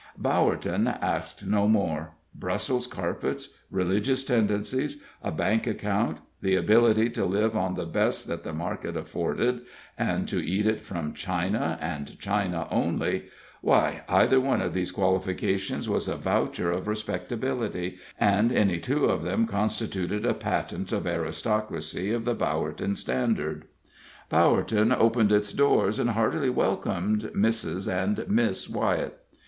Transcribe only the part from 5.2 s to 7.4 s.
a bank account, the ability to